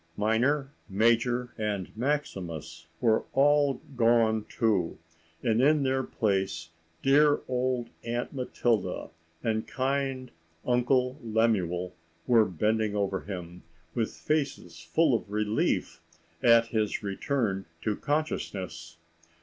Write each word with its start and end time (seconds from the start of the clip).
Minor, 0.17 0.71
Major, 0.89 1.53
and 1.59 1.95
Maximus 1.95 2.87
were 2.99 3.25
all 3.33 3.83
gone 3.95 4.45
too, 4.49 4.97
and 5.43 5.61
in 5.61 5.83
their 5.83 6.01
place 6.01 6.71
dear 7.03 7.41
old 7.47 7.91
Aunt 8.03 8.33
Matilda 8.33 9.11
and 9.43 9.67
kind 9.67 10.31
Uncle 10.65 11.19
Lemuel 11.21 11.95
were 12.25 12.45
bending 12.45 12.95
over 12.95 13.21
him, 13.25 13.61
with 13.93 14.11
faces 14.17 14.79
full 14.81 15.13
of 15.13 15.29
relief 15.31 16.01
at 16.41 16.69
his 16.69 17.03
return 17.03 17.67
to 17.83 17.95
consciousness. 17.95 18.97